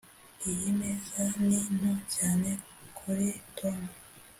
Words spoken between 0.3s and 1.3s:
iyi meza